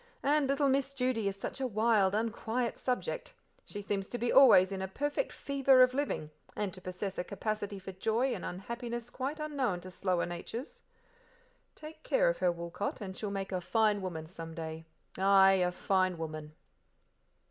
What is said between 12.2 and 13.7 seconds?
of her, Woolcot, and she'll make a